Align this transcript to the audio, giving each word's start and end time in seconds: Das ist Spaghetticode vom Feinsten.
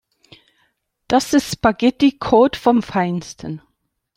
Das 1.07 1.31
ist 1.35 1.51
Spaghetticode 1.53 2.55
vom 2.57 2.81
Feinsten. 2.81 3.61